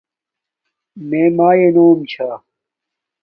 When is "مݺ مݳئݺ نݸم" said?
1.07-1.99